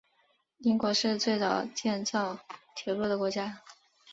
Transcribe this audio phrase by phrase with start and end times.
[0.61, 2.39] 英国是最早建造
[2.75, 3.61] 铁路的国家。